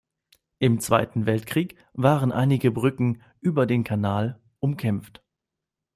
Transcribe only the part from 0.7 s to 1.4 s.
Zweiten